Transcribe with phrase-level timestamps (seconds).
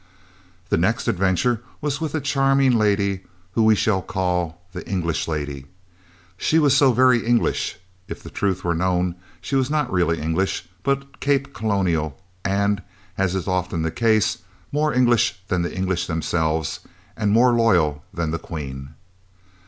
[0.69, 3.19] The next adventure was with a charming lady,
[3.51, 5.67] whom we shall call "the English lady,"
[6.37, 7.77] she was so very English.
[8.07, 12.81] (If the truth were known, she was not really English, but Cape Colonial, and,
[13.15, 14.39] as is often the case,
[14.71, 16.79] more English than the English themselves,
[17.15, 18.95] and more loyal than the Queen.)